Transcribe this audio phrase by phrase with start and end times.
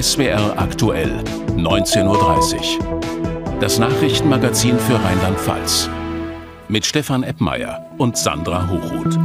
[0.00, 1.10] SWR aktuell,
[1.56, 3.58] 19.30 Uhr.
[3.58, 5.90] Das Nachrichtenmagazin für Rheinland-Pfalz.
[6.68, 9.16] Mit Stefan Eppmeier und Sandra Hochhuth.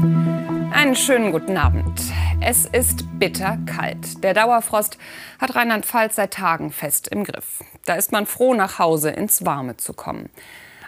[0.71, 2.01] Einen schönen guten Abend.
[2.41, 4.23] Es ist bitter kalt.
[4.23, 4.97] Der Dauerfrost
[5.37, 7.59] hat Rheinland-Pfalz seit Tagen fest im Griff.
[7.85, 10.31] Da ist man froh, nach Hause ins Warme zu kommen.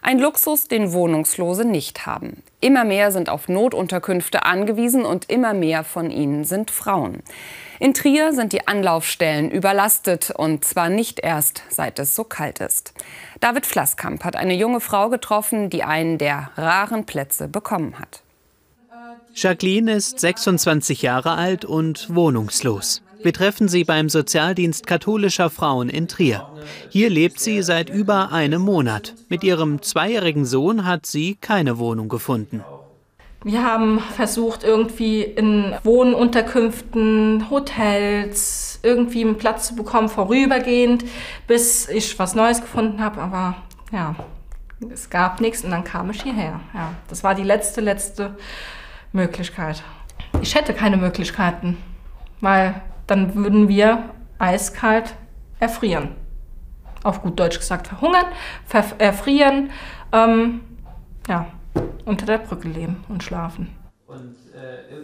[0.08, 2.44] Ein Luxus, den Wohnungslose nicht haben.
[2.62, 7.24] Immer mehr sind auf Notunterkünfte angewiesen und immer mehr von ihnen sind Frauen.
[7.80, 12.94] In Trier sind die Anlaufstellen überlastet und zwar nicht erst, seit es so kalt ist.
[13.40, 18.22] David Flasskamp hat eine junge Frau getroffen, die einen der raren Plätze bekommen hat.
[19.34, 23.02] Jacqueline ist 26 Jahre alt und wohnungslos.
[23.26, 26.48] Wir treffen sie beim Sozialdienst katholischer Frauen in Trier.
[26.90, 29.16] Hier lebt sie seit über einem Monat.
[29.30, 32.64] Mit ihrem zweijährigen Sohn hat sie keine Wohnung gefunden.
[33.44, 41.04] Wir haben versucht, irgendwie in Wohnunterkünften, Hotels, irgendwie einen Platz zu bekommen, vorübergehend,
[41.48, 43.20] bis ich was Neues gefunden habe.
[43.22, 43.56] Aber
[43.92, 44.16] ja,
[44.94, 46.60] es gab nichts und dann kam ich hierher.
[46.76, 48.36] Ja, das war die letzte, letzte
[49.14, 49.82] Möglichkeit.
[50.44, 51.80] Ich hätte keine Möglichkeiten,
[52.40, 55.16] weil dann würden wir eiskalt
[55.60, 56.10] erfrieren.
[57.04, 58.26] Auf gut Deutsch gesagt, verhungern,
[58.66, 59.70] ver erfrieren,
[60.12, 60.62] ähm,
[61.28, 61.48] ja,
[62.06, 63.70] unter der Brücke leben und schlafen.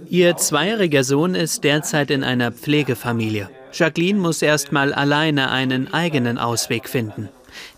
[0.08, 3.50] Ihr zweijähriger Sohn ist derzeit in einer Pflegefamilie.
[3.74, 7.30] Jacqueline muss erst mal alleine einen eigenen Ausweg finden.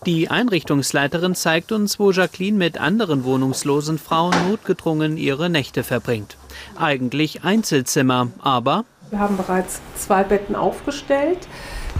[0.06, 6.36] Die Einrichtungsleiterin zeigt uns, wo Jacqueline mit anderen wohnungslosen Frauen notgedrungen ihre Nächte verbringt.
[6.78, 8.84] Eigentlich Einzelzimmer, aber
[9.14, 11.46] wir haben bereits zwei Betten aufgestellt,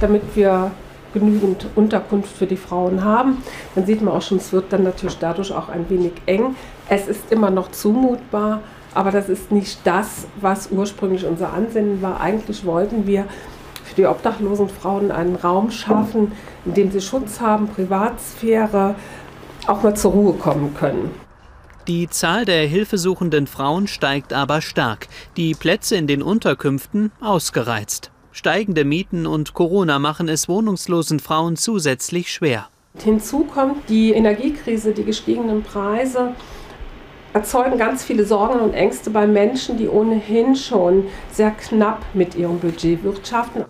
[0.00, 0.72] damit wir
[1.12, 3.42] genügend Unterkunft für die Frauen haben.
[3.76, 6.56] Dann sieht man auch schon, es wird dann natürlich dadurch auch ein wenig eng.
[6.88, 8.62] Es ist immer noch zumutbar,
[8.94, 12.20] aber das ist nicht das, was ursprünglich unser Ansinnen war.
[12.20, 13.26] Eigentlich wollten wir
[13.84, 16.32] für die obdachlosen Frauen einen Raum schaffen,
[16.64, 18.96] in dem sie Schutz haben, Privatsphäre,
[19.68, 21.23] auch mal zur Ruhe kommen können.
[21.86, 25.06] Die Zahl der hilfesuchenden Frauen steigt aber stark,
[25.36, 28.10] die Plätze in den Unterkünften ausgereizt.
[28.32, 32.68] Steigende Mieten und Corona machen es wohnungslosen Frauen zusätzlich schwer.
[33.02, 36.34] Hinzu kommt die Energiekrise, die gestiegenen Preise
[37.34, 42.60] erzeugen ganz viele Sorgen und Ängste bei Menschen, die ohnehin schon sehr knapp mit ihrem
[42.60, 43.64] Budget wirtschaften.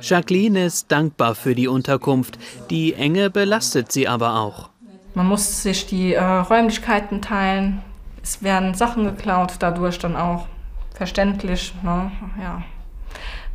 [0.00, 2.38] Jacqueline ist dankbar für die Unterkunft.
[2.70, 4.71] Die Enge belastet sie aber auch.
[5.14, 7.82] Man muss sich die äh, Räumlichkeiten teilen.
[8.22, 10.46] Es werden Sachen geklaut, dadurch dann auch
[10.94, 11.74] verständlich.
[11.82, 12.10] Ne?
[12.40, 12.62] Ja.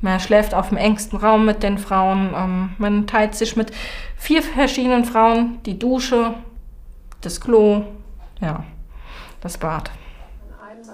[0.01, 2.34] Man schläft auf dem engsten Raum mit den Frauen.
[2.35, 3.72] Ähm, man teilt sich mit
[4.16, 6.35] vier verschiedenen Frauen die Dusche,
[7.22, 7.84] das Klo,
[8.39, 8.63] ja,
[9.41, 9.89] das Bad.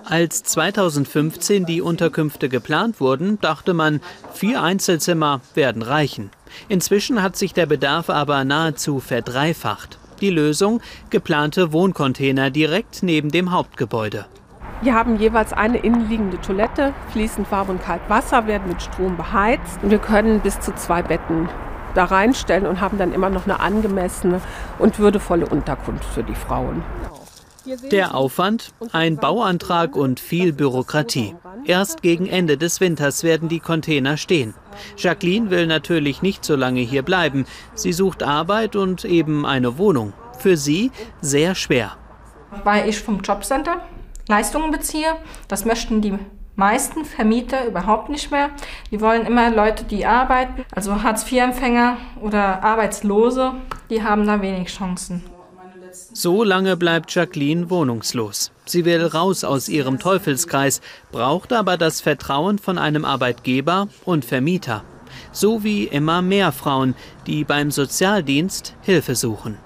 [0.05, 4.01] Als 2015 die Unterkünfte geplant wurden, dachte man,
[4.33, 6.29] vier Einzelzimmer werden reichen.
[6.67, 9.97] Inzwischen hat sich der Bedarf aber nahezu verdreifacht.
[10.23, 10.79] Die Lösung
[11.09, 14.25] geplante Wohncontainer direkt neben dem Hauptgebäude.
[14.81, 19.83] Wir haben jeweils eine innenliegende Toilette, fließend warm und kalt Wasser, werden mit Strom beheizt.
[19.83, 21.49] Und wir können bis zu zwei Betten
[21.93, 24.39] da reinstellen und haben dann immer noch eine angemessene
[24.79, 26.83] und würdevolle Unterkunft für die Frauen.
[27.91, 31.35] Der Aufwand, ein Bauantrag und viel Bürokratie.
[31.65, 34.53] Erst gegen Ende des Winters werden die Container stehen.
[34.97, 37.45] Jacqueline will natürlich nicht so lange hier bleiben.
[37.73, 40.13] Sie sucht Arbeit und eben eine Wohnung.
[40.39, 40.91] Für sie
[41.21, 41.93] sehr schwer.
[42.63, 43.81] Weil ich vom Jobcenter
[44.27, 45.15] Leistungen beziehe,
[45.47, 46.17] das möchten die
[46.55, 48.49] meisten Vermieter überhaupt nicht mehr.
[48.91, 50.65] Die wollen immer Leute, die arbeiten.
[50.71, 53.53] Also Hartz-IV-Empfänger oder Arbeitslose,
[53.89, 55.23] die haben da wenig Chancen.
[56.15, 58.51] So lange bleibt Jacqueline wohnungslos.
[58.65, 60.79] Sie will raus aus ihrem Teufelskreis,
[61.11, 64.83] braucht aber das Vertrauen von einem Arbeitgeber und Vermieter.
[65.31, 66.93] So wie immer mehr Frauen,
[67.25, 69.57] die beim Sozialdienst Hilfe suchen.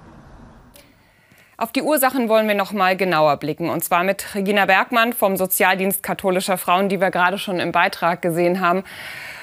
[1.57, 3.69] Auf die Ursachen wollen wir noch mal genauer blicken.
[3.69, 8.21] Und zwar mit Regina Bergmann vom Sozialdienst katholischer Frauen, die wir gerade schon im Beitrag
[8.21, 8.85] gesehen haben.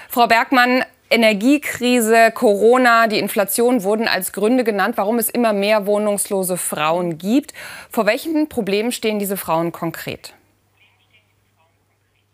[0.09, 0.85] Frau Bergmann,
[1.15, 7.55] Energiekrise, Corona, die Inflation wurden als Gründe genannt, warum es immer mehr wohnungslose Frauen gibt.
[7.89, 10.35] Vor welchen Problemen stehen diese Frauen konkret?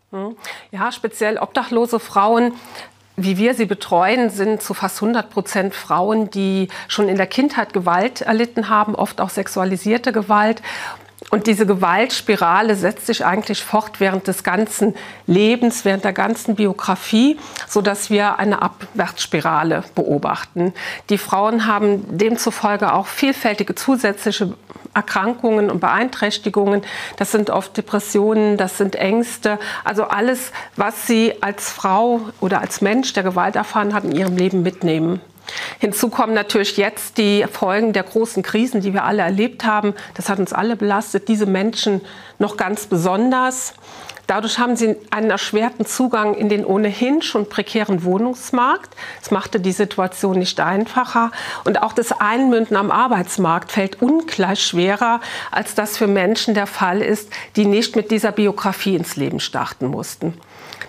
[0.09, 0.35] Hm.
[0.71, 2.53] Ja, speziell obdachlose Frauen
[3.17, 7.73] wie wir sie betreuen, sind zu fast 100 Prozent Frauen, die schon in der Kindheit
[7.73, 10.61] Gewalt erlitten haben, oft auch sexualisierte Gewalt
[11.31, 14.95] Und diese Gewaltspirale setzt sich eigentlich fort während des ganzen
[15.27, 17.39] Lebens, während der ganzen Biografie,
[17.69, 20.73] sodass wir eine Abwärtsspirale beobachten.
[21.09, 24.53] Die Frauen haben demzufolge auch vielfältige zusätzliche
[24.93, 26.81] Erkrankungen und Beeinträchtigungen.
[27.15, 29.57] Das sind oft Depressionen, das sind Ängste.
[29.85, 34.35] Also alles, was sie als Frau oder als Mensch, der Gewalt erfahren hat, in ihrem
[34.35, 35.21] Leben mitnehmen.
[35.79, 39.93] Hinzu kommen natürlich jetzt die Folgen der großen Krisen, die wir alle erlebt haben.
[40.13, 42.01] Das hat uns alle belastet, diese Menschen
[42.39, 43.73] noch ganz besonders.
[44.27, 48.95] Dadurch haben sie einen erschwerten Zugang in den ohnehin schon prekären Wohnungsmarkt.
[49.21, 51.31] Es machte die Situation nicht einfacher.
[51.65, 55.21] Und auch das Einmünden am Arbeitsmarkt fällt ungleich schwerer,
[55.51, 59.87] als das für Menschen der Fall ist, die nicht mit dieser Biografie ins Leben starten
[59.87, 60.33] mussten.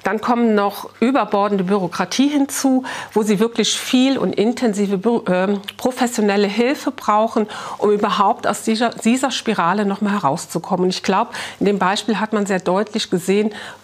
[0.05, 4.97] Dann kommen noch überbordende Bürokratie hinzu, wo sie wirklich viel und intensive
[5.31, 7.47] äh, professionelle Hilfe brauchen,
[7.79, 10.85] um überhaupt aus dieser, dieser Spirale noch mal herauszukommen.
[10.85, 11.31] Und ich glaube,
[11.61, 13.22] in dem Beispiel hat man sehr deutlich gesehen,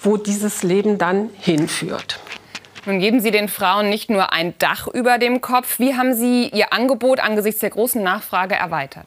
[0.02, 2.20] wo dieses Leben dann hinführt.
[2.86, 5.78] Nun geben Sie den Frauen nicht nur ein Dach über dem Kopf.
[5.78, 9.06] Wie haben Sie Ihr Angebot angesichts der großen Nachfrage erweitert?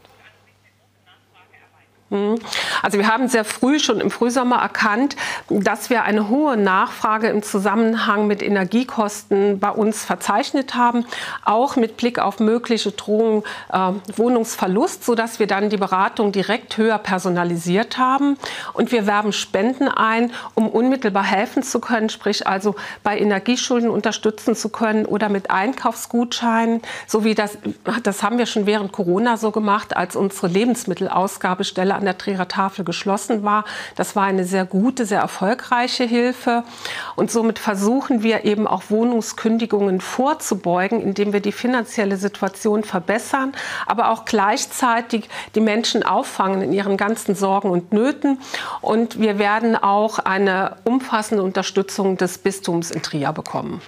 [2.12, 2.36] Hm.
[2.82, 5.16] Also wir haben sehr früh schon im Frühsommer erkannt,
[5.50, 11.06] dass wir eine hohe Nachfrage im Zusammenhang mit Energiekosten bei uns verzeichnet haben,
[11.46, 16.98] auch mit Blick auf mögliche Drohungen äh, Wohnungsverlust, sodass wir dann die Beratung direkt höher
[16.98, 18.38] personalisiert haben.
[18.74, 24.54] Und wir werben Spenden ein, um unmittelbar helfen zu können, sprich also bei Energieschulden unterstützen
[24.54, 27.58] zu können oder mit Einkaufsgutscheinen, so wie das,
[28.04, 32.84] das haben wir schon während Corona so gemacht, als unsere Lebensmittelausgabestelle an der Trierer Tafel
[32.84, 33.64] geschlossen war.
[33.96, 36.64] Das war eine sehr gute, sehr erfolgreiche Hilfe.
[37.16, 43.54] Und somit versuchen wir eben auch Wohnungskündigungen vorzubeugen, indem wir die finanzielle Situation verbessern,
[43.86, 48.40] aber auch gleichzeitig die Menschen auffangen in ihren ganzen Sorgen und Nöten.
[48.82, 53.82] Und wir werden auch eine umfassende Unterstützung des Bistums in Trier bekommen.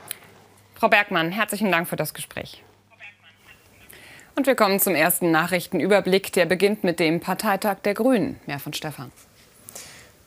[0.75, 2.63] Frau Bergmann, herzlichen Dank für das Gespräch.
[4.35, 6.33] Und wir kommen zum ersten Nachrichtenüberblick.
[6.33, 8.37] Der beginnt mit dem Parteitag der Grünen.
[8.47, 9.11] Mehr von Stefan.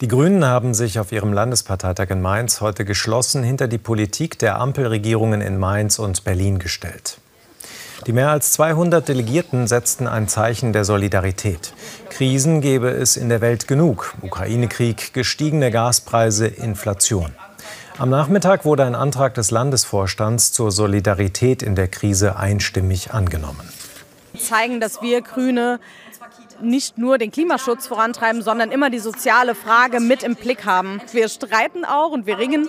[0.01, 4.61] Die Grünen haben sich auf ihrem Landesparteitag in Mainz heute geschlossen hinter die Politik der
[4.61, 7.19] Ampelregierungen in Mainz und Berlin gestellt.
[8.07, 11.73] Die mehr als 200 Delegierten setzten ein Zeichen der Solidarität.
[12.11, 14.15] Krisen gebe es in der Welt genug.
[14.23, 17.33] Ukraine-Krieg, gestiegene Gaspreise, Inflation.
[17.99, 23.67] Am Nachmittag wurde ein Antrag des Landesvorstands zur Solidarität in der Krise einstimmig angenommen
[24.39, 25.81] zeigen, dass wir Grüne
[26.61, 31.01] nicht nur den Klimaschutz vorantreiben, sondern immer die soziale Frage mit im Blick haben.
[31.13, 32.69] Wir streiten auch und wir ringen,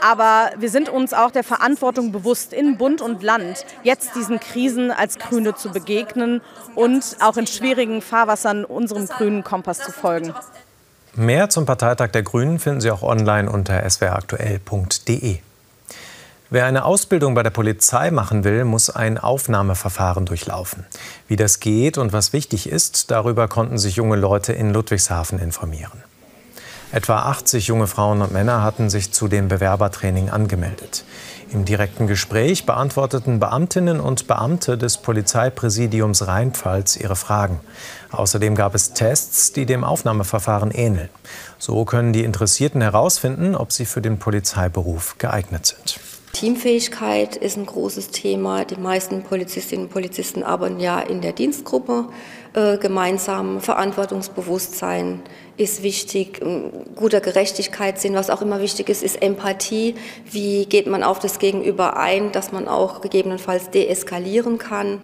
[0.00, 4.90] aber wir sind uns auch der Verantwortung bewusst, in Bund und Land jetzt diesen Krisen
[4.90, 6.40] als Grüne zu begegnen
[6.74, 10.34] und auch in schwierigen Fahrwassern unserem grünen Kompass zu folgen.
[11.14, 15.38] Mehr zum Parteitag der Grünen finden Sie auch online unter swraktuell.de.
[16.50, 20.86] Wer eine Ausbildung bei der Polizei machen will, muss ein Aufnahmeverfahren durchlaufen.
[21.26, 26.02] Wie das geht und was wichtig ist, darüber konnten sich junge Leute in Ludwigshafen informieren.
[26.90, 31.04] Etwa 80 junge Frauen und Männer hatten sich zu dem Bewerbertraining angemeldet.
[31.50, 37.60] Im direkten Gespräch beantworteten Beamtinnen und Beamte des Polizeipräsidiums Rheinpfalz ihre Fragen.
[38.10, 41.10] Außerdem gab es Tests, die dem Aufnahmeverfahren ähneln.
[41.58, 46.00] So können die Interessierten herausfinden, ob sie für den Polizeiberuf geeignet sind.
[46.32, 48.64] Teamfähigkeit ist ein großes Thema.
[48.64, 52.08] Die meisten Polizistinnen und Polizisten arbeiten ja in der Dienstgruppe
[52.54, 53.60] äh, gemeinsam.
[53.60, 55.20] Verantwortungsbewusstsein
[55.56, 56.40] ist wichtig,
[56.94, 59.96] guter Gerechtigkeitssinn, was auch immer wichtig ist, ist Empathie.
[60.30, 65.02] Wie geht man auf das Gegenüber ein, dass man auch gegebenenfalls deeskalieren kann?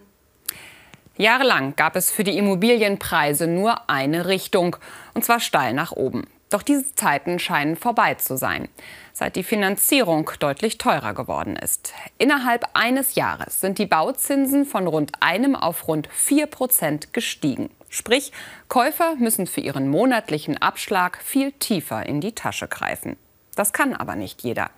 [1.17, 4.77] Jahrelang gab es für die Immobilienpreise nur eine Richtung,
[5.15, 6.25] und zwar steil nach oben.
[6.55, 8.69] Doch diese Zeiten scheinen vorbei zu sein
[9.13, 11.95] seit die Finanzierung deutlich teurer geworden ist.
[12.19, 17.71] Innerhalb eines Jahres sind die Bauzinsen von rund einem auf rund vier Prozent gestiegen.
[17.89, 18.33] Sprich,
[18.69, 23.17] Käufer müssen für ihren monatlichen Abschlag viel tiefer in die Tasche greifen.
[23.55, 24.71] Das kann aber nicht jeder.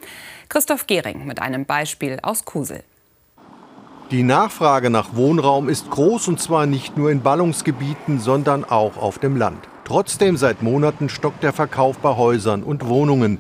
[0.50, 2.84] Christoph Gehring mit einem Beispiel aus Kusel.
[4.10, 9.18] Die Nachfrage nach Wohnraum ist groß und zwar nicht nur in Ballungsgebieten, sondern auch auf
[9.18, 9.66] dem Land.
[9.86, 13.38] Trotzdem seit Monaten stockt der Verkauf bei Häusern und Wohnungen.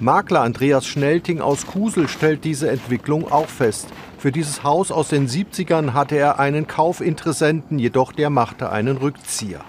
[0.00, 3.88] Makler Andreas Schnelting aus Kusel stellt diese Entwicklung auch fest.
[4.18, 9.60] Für dieses Haus aus den 70ern hatte er einen Kaufinteressenten, jedoch der machte einen Rückzieher.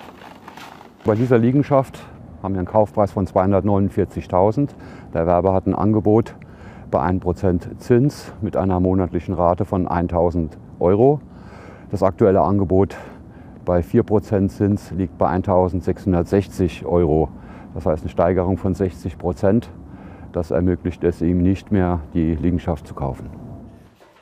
[1.06, 1.98] Bei dieser Liegenschaft
[2.44, 4.72] haben wir einen Kaufpreis von 249.000.
[5.14, 6.36] Der Werber hat ein Angebot
[6.92, 10.50] bei 1% Zins mit einer monatlichen Rate von 1.000
[10.82, 11.22] Euro.
[11.92, 12.98] Das aktuelle Angebot
[13.68, 17.28] bei 4% Zins liegt bei 1.660 Euro.
[17.76, 19.70] Das heißt eine Steigerung von 60 Prozent.
[20.32, 23.30] Das ermöglicht es ihm nicht mehr, die Liegenschaft zu kaufen.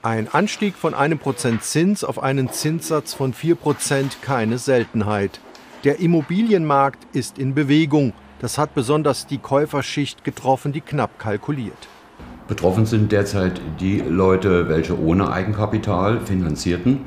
[0.01, 5.39] Ein Anstieg von einem Prozent Zins auf einen Zinssatz von 4 Prozent keine Seltenheit.
[5.83, 8.13] Der Immobilienmarkt ist in Bewegung.
[8.39, 11.87] Das hat besonders die Käuferschicht getroffen, die knapp kalkuliert.
[12.47, 17.01] Betroffen sind derzeit die Leute, welche ohne Eigenkapital finanzierten,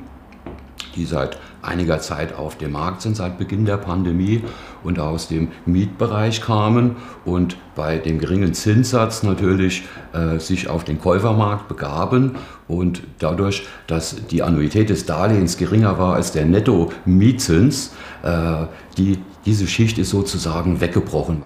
[0.94, 4.42] die seit einiger Zeit auf dem Markt sind, seit Beginn der Pandemie
[4.82, 11.00] und aus dem Mietbereich kamen und bei dem geringen Zinssatz natürlich äh, sich auf den
[11.00, 12.36] Käufermarkt begaben
[12.66, 19.66] und dadurch, dass die Annuität des Darlehens geringer war als der Netto-Mietzins, äh, die, diese
[19.66, 21.42] Schicht ist sozusagen weggebrochen.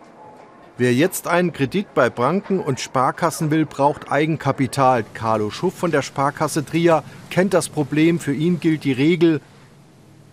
[0.78, 5.04] Wer jetzt einen Kredit bei Banken und Sparkassen will, braucht Eigenkapital.
[5.12, 8.18] Carlo Schuff von der Sparkasse Trier kennt das Problem.
[8.18, 9.42] Für ihn gilt die Regel,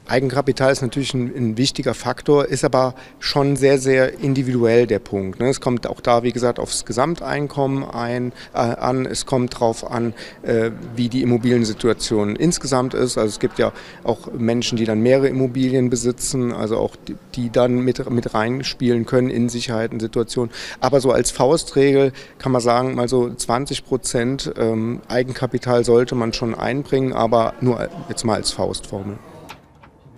[0.10, 5.40] Eigenkapital ist natürlich ein, ein, wichtiger Faktor, ist aber schon sehr, sehr individuell der Punkt.
[5.40, 5.50] Ne?
[5.50, 9.06] Es kommt auch da, wie gesagt, aufs Gesamteinkommen ein, äh, an.
[9.06, 13.20] Es kommt darauf an, äh, wie die Immobiliensituation insgesamt ist.
[13.20, 13.72] Also es gibt ja
[14.04, 19.06] auch Menschen, die dann mehrere Immobilien besitzen, also auch die, die dann mit, mit reinspielen
[19.06, 20.52] können in Sicherheiten, Situationen.
[20.80, 26.34] Aber so als Faustregel kann man sagen, mal so 20 Prozent ähm, Eigenkapital sollte man
[26.34, 29.20] schon einbringen, aber nur jetzt mal als Faustformel.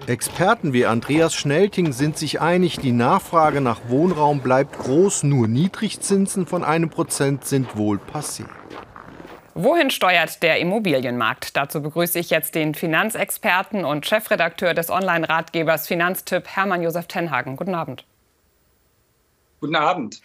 [0.07, 6.47] Experten wie Andreas Schnelting sind sich einig, die Nachfrage nach Wohnraum bleibt groß, nur Niedrigzinsen
[6.47, 8.45] von einem Prozent sind wohl passé.
[9.53, 11.55] Wohin steuert der Immobilienmarkt?
[11.55, 17.55] Dazu begrüße ich jetzt den Finanzexperten und Chefredakteur des Online-Ratgebers Finanztipp Hermann Josef Tenhagen.
[17.55, 18.05] Guten Abend.
[19.59, 20.21] Guten Abend.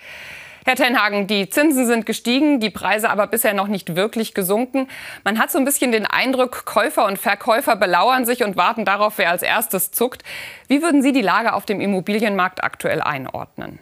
[0.67, 4.89] Herr Tenhagen, die Zinsen sind gestiegen, die Preise aber bisher noch nicht wirklich gesunken.
[5.23, 9.19] Man hat so ein bisschen den Eindruck, Käufer und Verkäufer belauern sich und warten darauf,
[9.19, 10.25] wer als erstes zuckt.
[10.67, 13.79] Wie würden Sie die Lage auf dem Immobilienmarkt aktuell einordnen?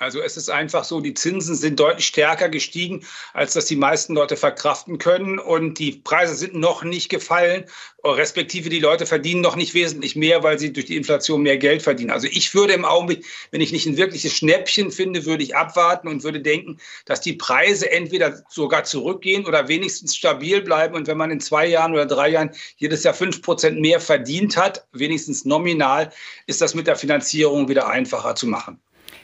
[0.00, 3.04] Also es ist einfach so, die Zinsen sind deutlich stärker gestiegen,
[3.34, 5.38] als dass die meisten Leute verkraften können.
[5.38, 7.66] Und die Preise sind noch nicht gefallen,
[8.02, 11.82] respektive die Leute verdienen noch nicht wesentlich mehr, weil sie durch die Inflation mehr Geld
[11.82, 12.12] verdienen.
[12.12, 16.08] Also ich würde im Augenblick, wenn ich nicht ein wirkliches Schnäppchen finde, würde ich abwarten
[16.08, 20.94] und würde denken, dass die Preise entweder sogar zurückgehen oder wenigstens stabil bleiben.
[20.94, 24.56] Und wenn man in zwei Jahren oder drei Jahren jedes Jahr fünf Prozent mehr verdient
[24.56, 26.10] hat, wenigstens nominal,
[26.46, 28.80] ist das mit der Finanzierung wieder einfacher zu machen.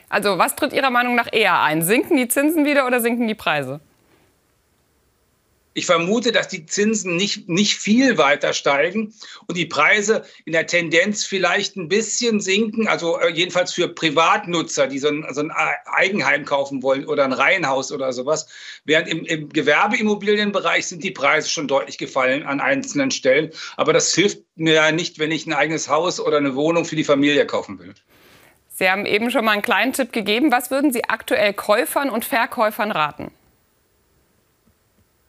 [0.08, 1.82] Also was tritt Ihrer Meinung nach eher ein?
[1.82, 3.80] Sinken die Zinsen wieder oder sinken die Preise?
[5.76, 9.12] Ich vermute, dass die Zinsen nicht, nicht viel weiter steigen
[9.46, 14.86] und die Preise in der Tendenz vielleicht ein bisschen sinken, also äh, jedenfalls für Privatnutzer,
[14.86, 18.48] die so ein, so ein Eigenheim kaufen wollen oder ein Reihenhaus oder sowas.
[18.86, 23.50] Während im, im Gewerbeimmobilienbereich sind die Preise schon deutlich gefallen an einzelnen Stellen.
[23.76, 26.96] Aber das hilft mir ja nicht, wenn ich ein eigenes Haus oder eine Wohnung für
[26.96, 27.92] die Familie kaufen will.
[28.78, 30.52] Sie haben eben schon mal einen kleinen Tipp gegeben.
[30.52, 33.30] Was würden Sie aktuell Käufern und Verkäufern raten?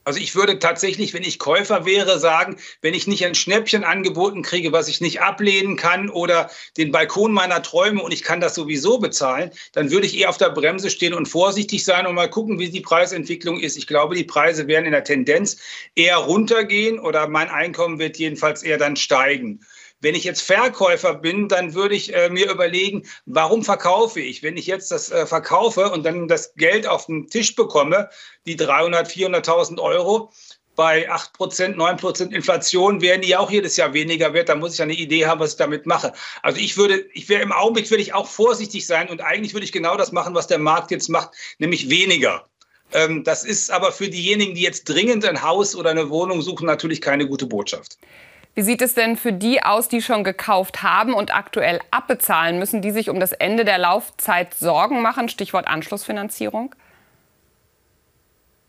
[0.03, 4.41] Also ich würde tatsächlich, wenn ich Käufer wäre, sagen, wenn ich nicht ein Schnäppchen angeboten
[4.41, 8.53] kriege, was ich nicht ablehnen kann oder den Balkon meiner Träume und ich kann das
[8.53, 12.29] sowieso bezahlen, dann würde ich eher auf der Bremse stehen und vorsichtig sein und mal
[12.29, 13.77] gucken, wie die Preisentwicklung ist.
[13.77, 15.57] Ich glaube, die Preise werden in der Tendenz
[15.95, 19.61] eher runtergehen oder mein Einkommen wird jedenfalls eher dann steigen.
[19.99, 24.43] Wenn ich jetzt Verkäufer bin, dann würde ich äh, mir überlegen, warum verkaufe ich?
[24.43, 28.09] Wenn ich jetzt das äh, verkaufe und dann das Geld auf den Tisch bekomme,
[28.45, 30.31] die 300, 400.000 Euro,
[30.77, 34.47] bei 8%, 9% Inflation werden die auch jedes Jahr weniger wert.
[34.47, 36.13] Da muss ich eine Idee haben, was ich damit mache.
[36.43, 39.65] Also ich würde, ich wäre im Augenblick würde ich auch vorsichtig sein und eigentlich würde
[39.65, 42.47] ich genau das machen, was der Markt jetzt macht, nämlich weniger.
[42.93, 46.67] Ähm, das ist aber für diejenigen, die jetzt dringend ein Haus oder eine Wohnung suchen,
[46.67, 47.97] natürlich keine gute Botschaft.
[48.57, 52.81] Wie sieht es denn für die aus, die schon gekauft haben und aktuell abbezahlen müssen,
[52.81, 55.29] die sich um das Ende der Laufzeit Sorgen machen?
[55.29, 56.73] Stichwort Anschlussfinanzierung.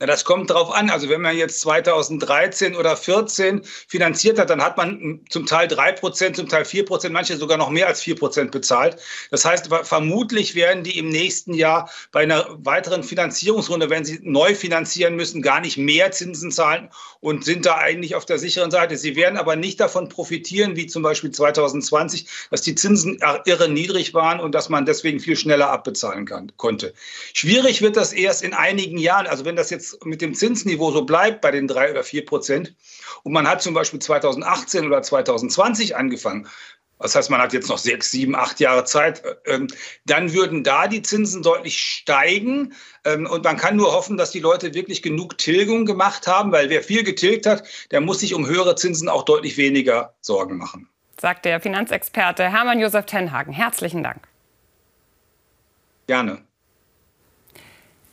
[0.01, 0.91] Ja, das kommt drauf an.
[0.91, 5.91] Also wenn man jetzt 2013 oder 2014 finanziert hat, dann hat man zum Teil drei
[5.91, 8.97] Prozent, zum Teil vier Prozent, manche sogar noch mehr als vier Prozent bezahlt.
[9.33, 14.55] Das heißt, vermutlich werden die im nächsten Jahr bei einer weiteren Finanzierungsrunde, wenn sie neu
[14.55, 18.97] finanzieren müssen, gar nicht mehr Zinsen zahlen und sind da eigentlich auf der sicheren Seite.
[18.97, 24.15] Sie werden aber nicht davon profitieren, wie zum Beispiel 2020, dass die Zinsen irre niedrig
[24.15, 26.95] waren und dass man deswegen viel schneller abbezahlen kann, konnte.
[27.33, 29.27] Schwierig wird das erst in einigen Jahren.
[29.27, 32.75] Also wenn das jetzt mit dem Zinsniveau so bleibt bei den drei oder vier Prozent
[33.23, 36.49] und man hat zum Beispiel 2018 oder 2020 angefangen,
[36.99, 39.23] das heißt, man hat jetzt noch sechs, sieben, acht Jahre Zeit.
[39.47, 39.69] Ähm,
[40.05, 42.75] dann würden da die Zinsen deutlich steigen.
[43.05, 46.71] Ähm, und man kann nur hoffen, dass die Leute wirklich genug Tilgung gemacht haben, weil
[46.71, 50.89] wer viel getilgt hat, der muss sich um höhere Zinsen auch deutlich weniger Sorgen machen.
[51.21, 53.53] sagt der Finanzexperte Hermann Josef Tenhagen.
[53.53, 54.27] Herzlichen Dank.
[56.09, 56.43] Gerne.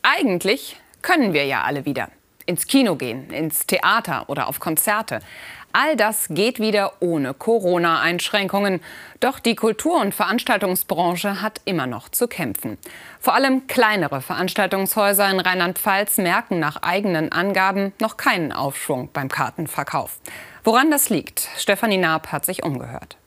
[0.03, 2.09] Eigentlich können wir ja alle wieder
[2.47, 5.19] ins Kino gehen, ins Theater oder auf Konzerte.
[5.71, 8.81] All das geht wieder ohne Corona-Einschränkungen.
[9.19, 12.79] Doch die Kultur- und Veranstaltungsbranche hat immer noch zu kämpfen.
[13.19, 20.17] Vor allem kleinere Veranstaltungshäuser in Rheinland-Pfalz merken nach eigenen Angaben noch keinen Aufschwung beim Kartenverkauf.
[20.63, 23.17] Woran das liegt, Stefanie Naab hat sich umgehört.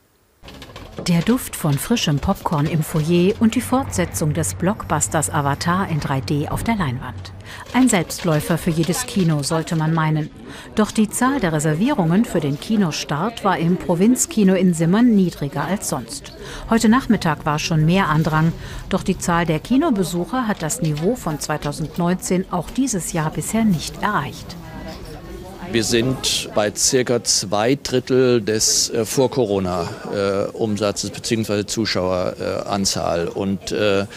[1.07, 6.49] Der Duft von frischem Popcorn im Foyer und die Fortsetzung des Blockbusters Avatar in 3D
[6.49, 7.31] auf der Leinwand.
[7.73, 10.29] Ein Selbstläufer für jedes Kino, sollte man meinen.
[10.75, 15.89] Doch die Zahl der Reservierungen für den Kinostart war im Provinzkino in Simmern niedriger als
[15.89, 16.33] sonst.
[16.69, 18.51] Heute Nachmittag war schon mehr Andrang,
[18.89, 24.01] doch die Zahl der Kinobesucher hat das Niveau von 2019 auch dieses Jahr bisher nicht
[24.01, 24.55] erreicht.
[25.71, 31.65] Wir sind bei circa zwei Drittel des äh, Vor-Corona-Umsatzes äh, bzw.
[31.67, 33.27] Zuschaueranzahl.
[33.27, 34.07] und, äh,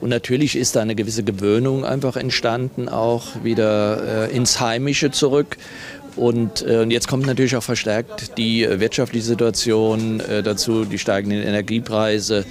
[0.00, 5.56] und natürlich ist da eine gewisse Gewöhnung einfach entstanden, auch wieder äh, ins Heimische zurück.
[6.14, 11.42] Und, äh, und, jetzt kommt natürlich auch verstärkt die wirtschaftliche Situation äh, dazu, die steigenden
[11.42, 12.44] Energiepreise.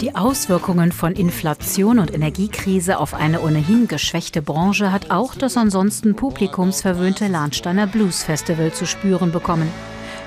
[0.00, 6.16] Die Auswirkungen von Inflation und Energiekrise auf eine ohnehin geschwächte Branche hat auch das ansonsten
[6.16, 9.68] publikumsverwöhnte Lahnsteiner Blues Festival zu spüren bekommen.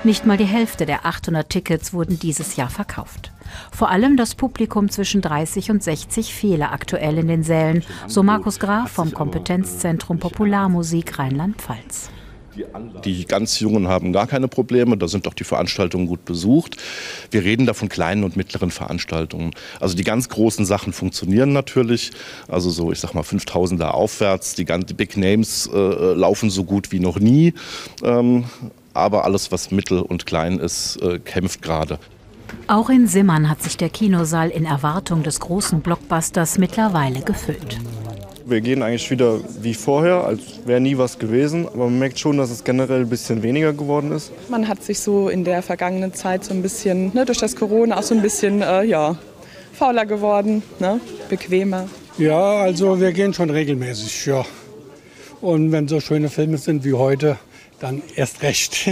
[0.04, 3.32] Nicht mal die Hälfte der 800 Tickets wurden dieses Jahr verkauft.
[3.72, 8.60] Vor allem das Publikum zwischen 30 und 60 fehle aktuell in den Sälen, so Markus
[8.60, 12.10] Graf vom Kompetenzzentrum Popularmusik Rheinland-Pfalz.
[13.04, 16.76] Die ganz Jungen haben gar keine Probleme, da sind doch die Veranstaltungen gut besucht.
[17.30, 19.52] Wir reden da von kleinen und mittleren Veranstaltungen.
[19.80, 22.12] Also die ganz großen Sachen funktionieren natürlich.
[22.48, 24.54] Also so, ich sag mal, 5000er aufwärts.
[24.54, 25.78] Die, die Big Names äh,
[26.14, 27.54] laufen so gut wie noch nie.
[28.02, 28.44] Ähm,
[28.92, 31.98] aber alles, was mittel und klein ist, äh, kämpft gerade.
[32.66, 37.78] Auch in Simmern hat sich der Kinosaal in Erwartung des großen Blockbusters mittlerweile gefüllt.
[38.46, 41.66] Wir gehen eigentlich wieder wie vorher, als wäre nie was gewesen.
[41.66, 44.32] Aber man merkt schon, dass es generell ein bisschen weniger geworden ist.
[44.50, 47.98] Man hat sich so in der vergangenen Zeit so ein bisschen, ne, durch das Corona
[47.98, 49.16] auch so ein bisschen, äh, ja,
[49.72, 51.88] fauler geworden, ne, bequemer.
[52.18, 54.44] Ja, also wir gehen schon regelmäßig, ja.
[55.40, 57.38] Und wenn so schöne Filme sind wie heute,
[57.80, 58.88] dann erst recht.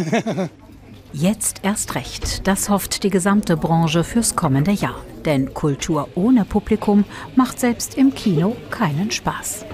[1.12, 2.46] Jetzt erst recht.
[2.46, 4.96] Das hofft die gesamte Branche fürs kommende Jahr.
[5.24, 7.04] Denn Kultur ohne Publikum
[7.36, 9.64] macht selbst im Kino keinen Spaß.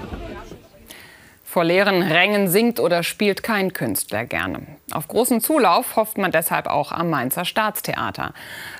[1.43, 4.67] Vor leeren Rängen singt oder spielt kein Künstler gerne.
[4.91, 8.35] Auf großen Zulauf hofft man deshalb auch am Mainzer Staatstheater.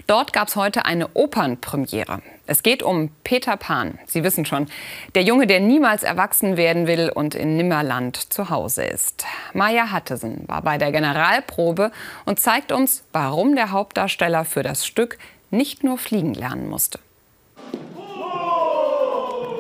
[0.05, 2.21] Dort gab es heute eine Opernpremiere.
[2.45, 3.97] Es geht um Peter Pan.
[4.05, 4.67] Sie wissen schon,
[5.15, 9.25] der Junge, der niemals erwachsen werden will und in Nimmerland zu Hause ist.
[9.53, 11.91] Maya Hattesen war bei der Generalprobe
[12.25, 15.17] und zeigt uns, warum der Hauptdarsteller für das Stück
[15.51, 16.99] nicht nur fliegen lernen musste.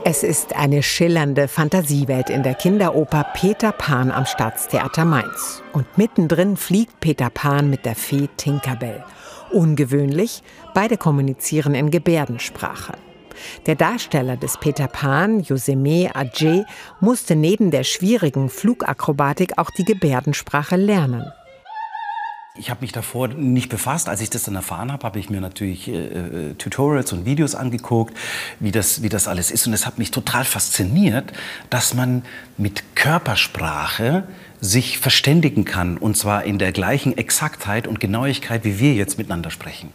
[0.05, 5.61] Es ist eine schillernde Fantasiewelt in der Kinderoper Peter Pan am Staatstheater Mainz.
[5.73, 9.03] Und mittendrin fliegt Peter Pan mit der Fee Tinkerbell.
[9.51, 10.41] Ungewöhnlich,
[10.73, 12.93] beide kommunizieren in Gebärdensprache.
[13.65, 16.65] Der Darsteller des Peter Pan, Yoseme Adje,
[16.99, 21.31] musste neben der schwierigen Flugakrobatik auch die Gebärdensprache lernen.
[22.59, 24.09] Ich habe mich davor nicht befasst.
[24.09, 27.55] Als ich das dann erfahren habe, habe ich mir natürlich äh, äh, Tutorials und Videos
[27.55, 28.17] angeguckt,
[28.59, 29.65] wie das, wie das alles ist.
[29.65, 31.31] Und es hat mich total fasziniert,
[31.69, 32.23] dass man
[32.57, 34.25] mit Körpersprache
[34.59, 35.97] sich verständigen kann.
[35.97, 39.93] Und zwar in der gleichen Exaktheit und Genauigkeit, wie wir jetzt miteinander sprechen.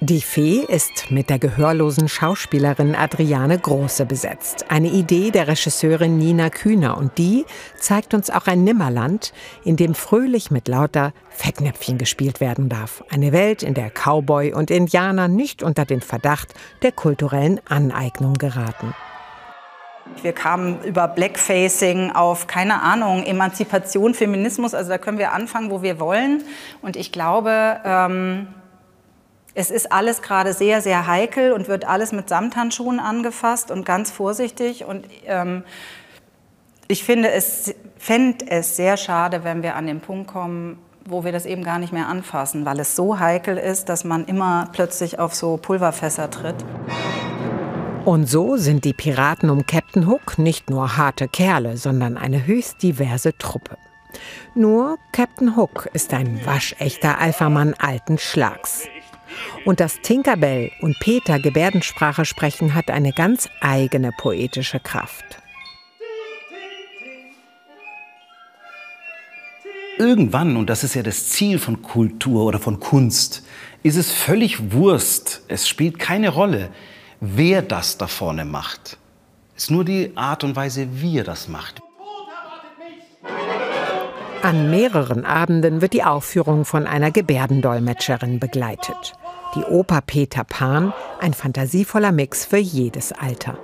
[0.00, 4.66] Die Fee ist mit der gehörlosen Schauspielerin Adriane Große besetzt.
[4.68, 6.96] Eine Idee der Regisseurin Nina Kühner.
[6.96, 7.44] Und die
[7.80, 9.32] zeigt uns auch ein Nimmerland,
[9.64, 13.02] in dem fröhlich mit lauter Fettnäpfchen gespielt werden darf.
[13.10, 18.94] Eine Welt, in der Cowboy und Indianer nicht unter den Verdacht der kulturellen Aneignung geraten.
[20.22, 24.74] Wir kamen über Blackfacing auf, keine Ahnung, Emanzipation, Feminismus.
[24.74, 26.44] Also da können wir anfangen, wo wir wollen.
[26.82, 28.46] Und ich glaube, ähm
[29.54, 34.10] es ist alles gerade sehr, sehr heikel und wird alles mit Samthandschuhen angefasst und ganz
[34.10, 34.84] vorsichtig.
[34.84, 35.64] Und ähm,
[36.86, 41.32] ich finde es, fände es sehr schade, wenn wir an den Punkt kommen, wo wir
[41.32, 45.18] das eben gar nicht mehr anfassen, weil es so heikel ist, dass man immer plötzlich
[45.18, 46.56] auf so Pulverfässer tritt.
[48.04, 52.82] Und so sind die Piraten um Captain Hook nicht nur harte Kerle, sondern eine höchst
[52.82, 53.76] diverse Truppe.
[54.54, 58.88] Nur Captain Hook ist ein waschechter Alphamann alten Schlags.
[59.64, 65.38] Und dass Tinkerbell und Peter Gebärdensprache sprechen, hat eine ganz eigene poetische Kraft.
[69.98, 73.44] irgendwann, und das ist ja das Ziel von Kultur oder von Kunst,
[73.82, 75.42] ist es völlig Wurst.
[75.48, 76.70] Es spielt keine Rolle,
[77.20, 78.98] wer das da vorne macht.
[79.56, 81.80] Es ist nur die Art und Weise, wie er das macht.
[84.42, 89.14] An mehreren Abenden wird die Aufführung von einer Gebärdendolmetscherin begleitet.
[89.54, 93.58] Die Oper Peter Pan, ein fantasievoller Mix für jedes Alter.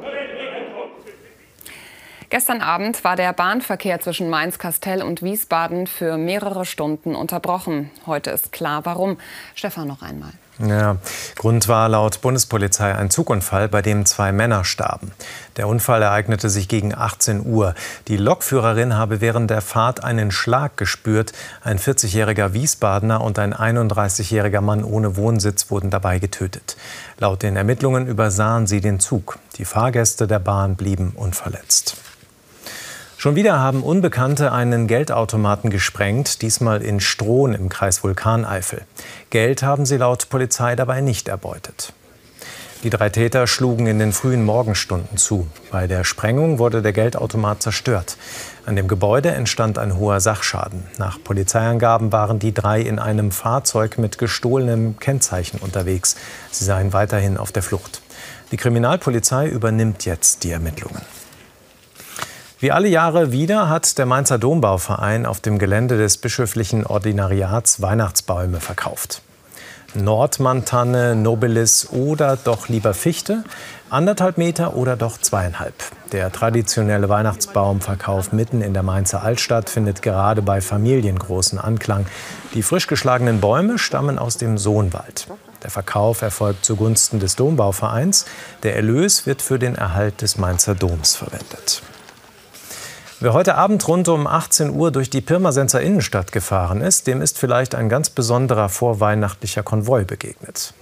[2.31, 7.91] Gestern Abend war der Bahnverkehr zwischen Mainz-Kastell und Wiesbaden für mehrere Stunden unterbrochen.
[8.07, 9.19] Heute ist klar, warum.
[9.55, 10.33] Stefan noch einmal.
[10.61, 10.99] Ja,
[11.37, 15.11] Grund war laut Bundespolizei ein Zugunfall, bei dem zwei Männer starben.
[15.57, 17.75] Der Unfall ereignete sich gegen 18 Uhr.
[18.07, 21.33] Die Lokführerin habe während der Fahrt einen Schlag gespürt.
[21.63, 26.77] Ein 40-jähriger Wiesbadener und ein 31-jähriger Mann ohne Wohnsitz wurden dabei getötet.
[27.19, 29.39] Laut den Ermittlungen übersahen sie den Zug.
[29.59, 31.97] Die Fahrgäste der Bahn blieben unverletzt.
[33.25, 38.83] Schon wieder haben Unbekannte einen Geldautomaten gesprengt, diesmal in Strohn im Kreis Vulkaneifel.
[39.31, 41.95] Geld haben sie laut Polizei dabei nicht erbeutet.
[42.83, 45.47] Die drei Täter schlugen in den frühen Morgenstunden zu.
[45.71, 48.19] Bei der Sprengung wurde der Geldautomat zerstört.
[48.67, 50.83] An dem Gebäude entstand ein hoher Sachschaden.
[50.99, 56.17] Nach Polizeiangaben waren die drei in einem Fahrzeug mit gestohlenem Kennzeichen unterwegs.
[56.51, 58.03] Sie seien weiterhin auf der Flucht.
[58.53, 61.01] Die Kriminalpolizei übernimmt jetzt die Ermittlungen.
[62.65, 68.59] Wie alle Jahre wieder hat der Mainzer Dombauverein auf dem Gelände des bischöflichen Ordinariats Weihnachtsbäume
[68.59, 69.21] verkauft.
[69.93, 73.45] Nordmantanne, Nobilis oder doch lieber Fichte,
[73.91, 75.75] anderthalb Meter oder doch zweieinhalb.
[76.13, 82.07] Der traditionelle Weihnachtsbaumverkauf mitten in der Mainzer Altstadt findet gerade bei Familien großen Anklang.
[82.55, 85.27] Die frisch geschlagenen Bäume stammen aus dem Sohnwald.
[85.63, 88.25] Der Verkauf erfolgt zugunsten des Dombauvereins.
[88.63, 91.83] Der Erlös wird für den Erhalt des Mainzer Doms verwendet.
[93.25, 97.39] Wer heute Abend rund um 18 Uhr durch die Pirmasenser Innenstadt gefahren ist, dem ist
[97.39, 100.75] vielleicht ein ganz besonderer vorweihnachtlicher Konvoi begegnet.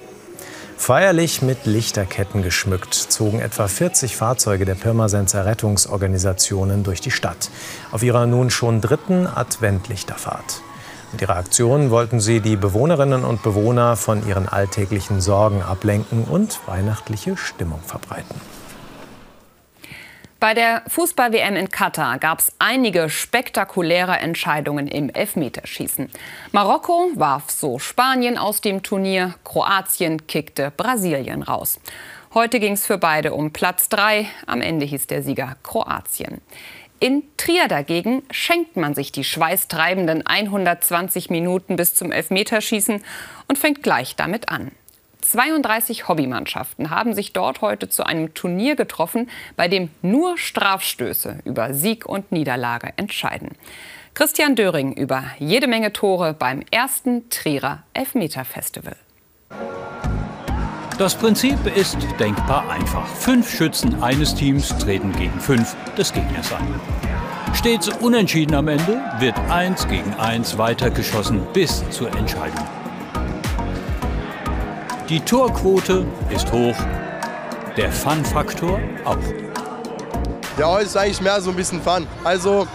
[0.77, 7.49] Feierlich mit Lichterketten geschmückt zogen etwa 40 Fahrzeuge der Pirmasenser Rettungsorganisationen durch die Stadt
[7.93, 10.63] auf ihrer nun schon dritten Adventlichterfahrt.
[11.13, 16.59] Mit ihrer Aktion wollten sie die Bewohnerinnen und Bewohner von ihren alltäglichen Sorgen ablenken und
[16.67, 18.35] weihnachtliche Stimmung verbreiten.
[20.43, 26.11] Bei der Fußball-WM in Katar gab es einige spektakuläre Entscheidungen im Elfmeterschießen.
[26.51, 31.79] Marokko warf so Spanien aus dem Turnier, Kroatien kickte Brasilien raus.
[32.35, 34.27] Heute ging es für beide um Platz 3.
[34.47, 36.41] Am Ende hieß der Sieger Kroatien.
[36.99, 43.05] In Trier dagegen schenkt man sich die schweißtreibenden 120 Minuten bis zum Elfmeterschießen
[43.47, 44.73] und fängt gleich damit an.
[45.23, 51.73] 32 Hobbymannschaften haben sich dort heute zu einem Turnier getroffen, bei dem nur Strafstöße über
[51.73, 53.51] Sieg und Niederlage entscheiden.
[54.15, 58.97] Christian Döring über jede Menge Tore beim ersten Trierer Elfmeterfestival.
[60.99, 63.07] Das Prinzip ist denkbar einfach.
[63.07, 66.67] Fünf Schützen eines Teams treten gegen fünf des Gegners an.
[67.55, 72.82] Stets unentschieden am Ende wird eins gegen eins weitergeschossen bis zur Entscheidung.
[75.13, 76.75] Die Torquote ist hoch,
[77.77, 79.19] der Fun-Faktor auch.
[80.59, 82.07] Ja, heute ist eigentlich mehr so ein bisschen Fun.
[82.25, 82.67] Also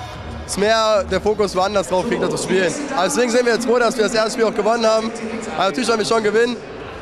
[0.45, 2.71] ist mehr der Fokus woanders drauf, Gegner zu spielen.
[2.95, 5.09] Also deswegen sind wir jetzt froh, dass wir das erste Spiel auch gewonnen haben.
[5.57, 6.55] Also natürlich haben wir schon gewinnen,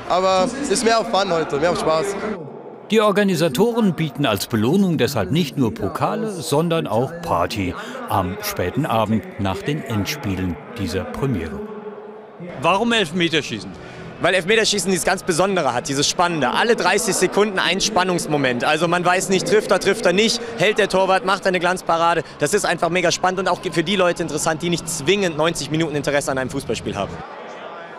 [0.07, 2.15] aber es ist mehr auf Fun heute, mehr auf Spaß.
[2.89, 7.75] Die Organisatoren bieten als Belohnung deshalb nicht nur Pokale, sondern auch Party
[8.07, 11.59] am späten Abend nach den Endspielen dieser Premiere.
[12.61, 13.94] Warum Elfmeterschießen?
[14.21, 16.51] Weil Elfmeterschießen dieses ganz Besondere hat, dieses Spannende.
[16.51, 18.63] Alle 30 Sekunden ein Spannungsmoment.
[18.63, 22.23] Also man weiß nicht, trifft er, trifft er nicht, hält der Torwart, macht eine Glanzparade.
[22.39, 25.71] Das ist einfach mega spannend und auch für die Leute interessant, die nicht zwingend 90
[25.71, 27.13] Minuten Interesse an einem Fußballspiel haben.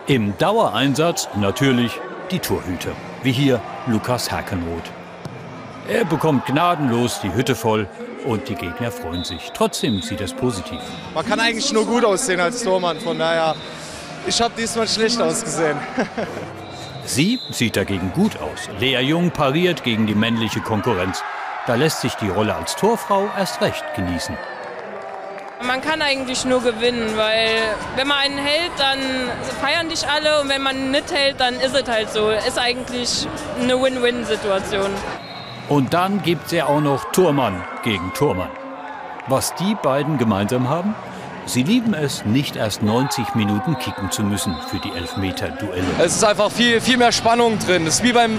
[0.07, 1.91] Im Dauereinsatz natürlich
[2.31, 2.91] die Torhüter,
[3.23, 4.83] wie hier Lukas Herkenroth.
[5.89, 7.87] Er bekommt gnadenlos die Hütte voll
[8.25, 9.51] und die Gegner freuen sich.
[9.53, 10.79] Trotzdem sieht es positiv.
[11.13, 13.55] Man kann eigentlich nur gut aussehen als Tormann, von daher
[14.27, 15.77] ich habe diesmal schlecht ausgesehen.
[17.05, 18.69] Sie sieht dagegen gut aus.
[18.79, 21.23] Lea Jung pariert gegen die männliche Konkurrenz.
[21.65, 24.37] Da lässt sich die Rolle als Torfrau erst recht genießen.
[25.65, 27.49] Man kann eigentlich nur gewinnen, weil
[27.95, 28.99] wenn man einen hält, dann
[29.59, 32.29] feiern dich alle und wenn man nicht hält, dann ist es halt so.
[32.29, 33.27] Ist eigentlich
[33.59, 34.91] eine Win-Win-Situation.
[35.69, 38.51] Und dann gibt es ja auch noch Tormann gegen Tormann.
[39.27, 40.93] Was die beiden gemeinsam haben?
[41.47, 45.85] Sie lieben es, nicht erst 90 Minuten kicken zu müssen für die Elfmeter-Duelle.
[45.97, 47.87] Es ist einfach viel, viel mehr Spannung drin.
[47.87, 48.37] Es ist wie beim,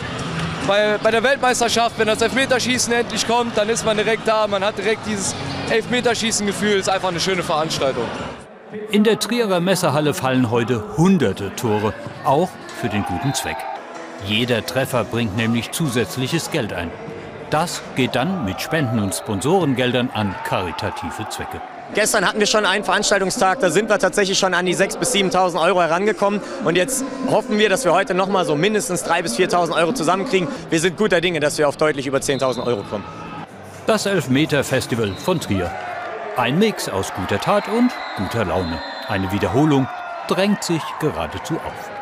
[0.67, 4.63] bei, bei der Weltmeisterschaft, wenn das Elfmeterschießen endlich kommt, dann ist man direkt da, man
[4.63, 5.35] hat direkt dieses
[5.71, 6.75] Elfmeterschießen-Gefühl.
[6.75, 8.05] Es ist einfach eine schöne Veranstaltung.
[8.91, 11.95] In der Trierer Messehalle fallen heute hunderte Tore,
[12.25, 13.57] auch für den guten Zweck.
[14.27, 16.91] Jeder Treffer bringt nämlich zusätzliches Geld ein.
[17.49, 21.63] Das geht dann mit Spenden und Sponsorengeldern an karitative Zwecke.
[21.95, 25.15] Gestern hatten wir schon einen Veranstaltungstag, da sind wir tatsächlich schon an die 6.000 bis
[25.15, 26.41] 7.000 Euro herangekommen.
[26.65, 29.93] Und jetzt hoffen wir, dass wir heute noch mal so mindestens 3.000 bis 4.000 Euro
[29.93, 30.49] zusammenkriegen.
[30.71, 33.05] Wir sind guter Dinge, dass wir auf deutlich über 10.000 Euro kommen.
[33.87, 35.71] Das Elfmeter-Festival von Trier.
[36.37, 38.79] Ein Mix aus guter Tat und guter Laune.
[39.09, 39.89] Eine Wiederholung
[40.29, 41.98] drängt sich geradezu auf.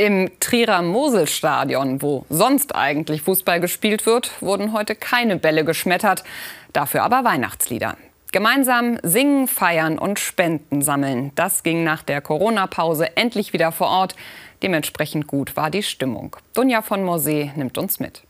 [0.00, 6.24] Im Trierer Moselstadion, wo sonst eigentlich Fußball gespielt wird, wurden heute keine Bälle geschmettert,
[6.72, 7.98] dafür aber Weihnachtslieder.
[8.32, 11.32] Gemeinsam singen, feiern und Spenden sammeln.
[11.34, 14.16] Das ging nach der Corona-Pause endlich wieder vor Ort.
[14.62, 16.34] Dementsprechend gut war die Stimmung.
[16.54, 18.22] Dunja von Morsee nimmt uns mit.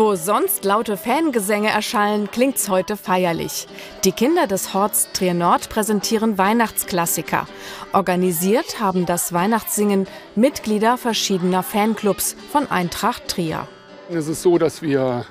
[0.00, 3.68] Wo sonst laute Fangesänge erschallen, klingt's heute feierlich.
[4.02, 7.46] Die Kinder des Horts Trier Nord präsentieren Weihnachtsklassiker.
[7.92, 13.68] Organisiert haben das Weihnachtssingen Mitglieder verschiedener Fanclubs von Eintracht Trier.
[14.08, 15.26] Es ist so, dass wir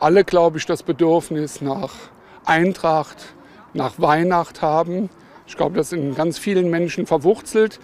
[0.00, 1.92] alle, glaube ich, das Bedürfnis nach
[2.46, 3.34] Eintracht,
[3.74, 5.10] nach Weihnacht haben.
[5.46, 7.78] Ich glaube, das ist in ganz vielen Menschen verwurzelt.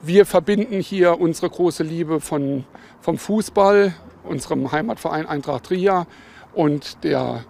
[0.00, 2.64] Wir verbinden hier unsere große Liebe von,
[3.02, 3.92] vom Fußball
[4.26, 6.06] unserem Heimatverein Eintracht Trier
[6.54, 7.44] und der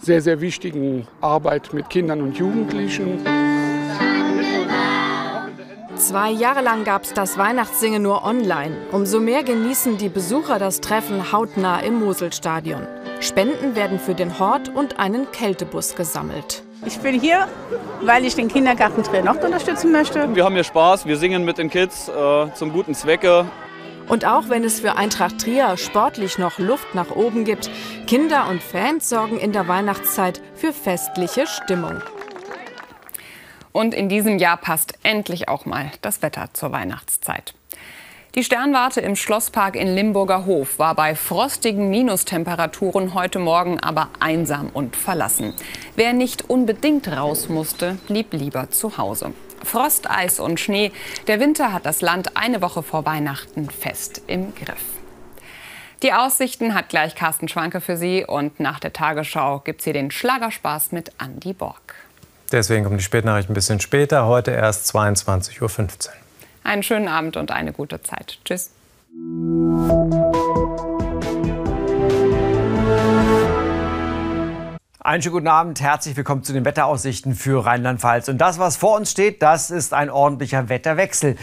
[0.00, 3.24] sehr, sehr wichtigen Arbeit mit Kindern und Jugendlichen.
[5.96, 8.76] Zwei Jahre lang gab es das Weihnachtssingen nur online.
[8.92, 12.86] Umso mehr genießen die Besucher das Treffen hautnah im Moselstadion.
[13.20, 16.62] Spenden werden für den Hort und einen Kältebus gesammelt.
[16.86, 17.48] Ich bin hier,
[18.02, 20.32] weil ich den Kindergarten Trier Nord unterstützen möchte.
[20.34, 23.46] Wir haben hier Spaß, wir singen mit den Kids äh, zum guten Zwecke.
[24.08, 27.70] Und auch wenn es für Eintracht Trier sportlich noch Luft nach oben gibt,
[28.06, 32.00] Kinder und Fans sorgen in der Weihnachtszeit für festliche Stimmung.
[33.72, 37.54] Und in diesem Jahr passt endlich auch mal das Wetter zur Weihnachtszeit.
[38.34, 44.70] Die Sternwarte im Schlosspark in Limburger Hof war bei frostigen Minustemperaturen heute Morgen aber einsam
[44.72, 45.54] und verlassen.
[45.96, 49.32] Wer nicht unbedingt raus musste, blieb lieber zu Hause.
[49.64, 50.92] Frost, Eis und Schnee.
[51.26, 54.84] Der Winter hat das Land eine Woche vor Weihnachten fest im Griff.
[56.02, 59.92] Die Aussichten hat gleich Carsten Schwanke für Sie und nach der Tagesschau gibt es hier
[59.92, 61.94] den Schlagerspaß mit Andy Borg.
[62.52, 66.12] Deswegen kommt die Spätnachricht ein bisschen später, heute erst 22.15 Uhr.
[66.64, 68.38] Einen schönen Abend und eine gute Zeit.
[68.44, 68.70] Tschüss.
[75.08, 78.28] Einen schönen guten Abend, herzlich willkommen zu den Wetteraussichten für Rheinland-Pfalz.
[78.28, 81.36] Und das, was vor uns steht, das ist ein ordentlicher Wetterwechsel.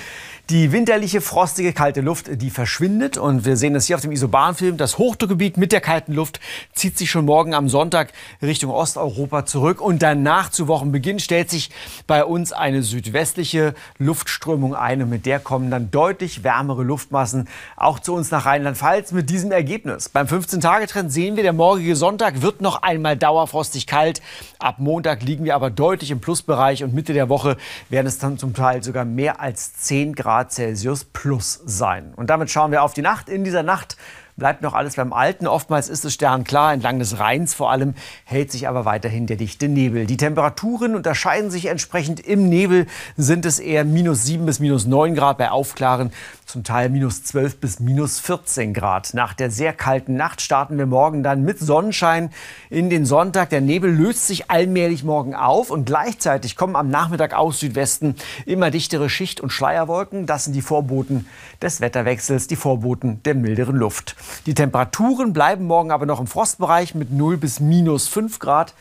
[0.52, 3.18] Die winterliche, frostige, kalte Luft, die verschwindet.
[3.18, 4.78] Und wir sehen es hier auf dem Isobahnfilm.
[4.78, 6.40] Das Hochdruckgebiet mit der kalten Luft
[6.72, 9.82] zieht sich schon morgen am Sonntag Richtung Osteuropa zurück.
[9.82, 11.72] Und danach zu Wochenbeginn stellt sich
[12.06, 15.02] bei uns eine südwestliche Luftströmung ein.
[15.02, 19.52] Und mit der kommen dann deutlich wärmere Luftmassen auch zu uns nach Rheinland-Pfalz mit diesem
[19.52, 20.10] Ergebnis.
[20.10, 24.22] Beim 15-Tage-Trend sehen wir, der morgige Sonntag wird noch einmal dauerfrostig kalt.
[24.60, 26.84] Ab Montag liegen wir aber deutlich im Plusbereich.
[26.84, 27.58] Und Mitte der Woche
[27.90, 32.14] werden es dann zum Teil sogar mehr als 10 Grad Grad Celsius plus sein.
[32.14, 33.30] Und damit schauen wir auf die Nacht.
[33.30, 33.96] In dieser Nacht
[34.38, 35.48] bleibt noch alles beim Alten.
[35.48, 37.94] Oftmals ist es sternklar, entlang des Rheins vor allem
[38.26, 40.06] hält sich aber weiterhin der dichte Nebel.
[40.06, 42.20] Die Temperaturen unterscheiden sich entsprechend.
[42.20, 46.12] Im Nebel sind es eher minus 7 bis minus 9 Grad, bei Aufklaren
[46.46, 49.14] zum Teil minus 12 bis minus 14 Grad.
[49.14, 52.30] Nach der sehr kalten Nacht starten wir morgen dann mit Sonnenschein
[52.70, 53.50] in den Sonntag.
[53.50, 58.70] Der Nebel löst sich allmählich morgen auf und gleichzeitig kommen am Nachmittag aus Südwesten immer
[58.70, 60.26] dichtere Schicht- und Schleierwolken.
[60.26, 61.28] Das sind die Vorboten
[61.62, 64.16] des Wetterwechsels, die Vorboten der milderen Luft.
[64.46, 68.74] Die Temperaturen bleiben morgen aber noch im Frostbereich mit 0 bis minus 5 Grad.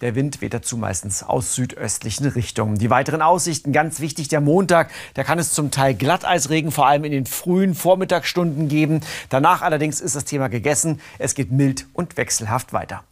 [0.00, 2.78] Der Wind weht dazu meistens aus südöstlichen Richtungen.
[2.78, 7.04] Die weiteren Aussichten, ganz wichtig, der Montag, da kann es zum Teil Glatteisregen, vor allem
[7.04, 9.02] in den frühen Vormittagsstunden geben.
[9.28, 11.00] Danach allerdings ist das Thema gegessen.
[11.18, 13.04] Es geht mild und wechselhaft weiter.